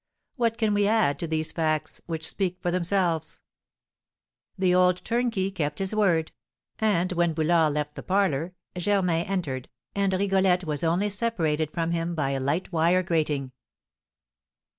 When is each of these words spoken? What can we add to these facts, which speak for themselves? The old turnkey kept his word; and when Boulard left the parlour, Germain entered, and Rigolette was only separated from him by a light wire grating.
What 0.35 0.57
can 0.57 0.73
we 0.73 0.87
add 0.87 1.19
to 1.19 1.27
these 1.27 1.51
facts, 1.51 2.01
which 2.07 2.27
speak 2.27 2.57
for 2.59 2.71
themselves? 2.71 3.39
The 4.57 4.73
old 4.73 5.05
turnkey 5.05 5.51
kept 5.51 5.77
his 5.77 5.93
word; 5.93 6.31
and 6.79 7.11
when 7.11 7.33
Boulard 7.33 7.73
left 7.75 7.93
the 7.93 8.01
parlour, 8.01 8.55
Germain 8.75 9.27
entered, 9.27 9.69
and 9.93 10.11
Rigolette 10.11 10.63
was 10.63 10.83
only 10.83 11.11
separated 11.11 11.69
from 11.69 11.91
him 11.91 12.15
by 12.15 12.31
a 12.31 12.39
light 12.39 12.71
wire 12.71 13.03
grating. 13.03 13.51